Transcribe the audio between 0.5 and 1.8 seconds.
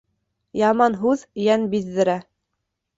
Яман һүҙ йән